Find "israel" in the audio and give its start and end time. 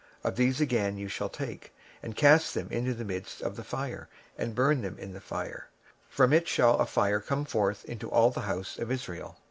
8.91-9.37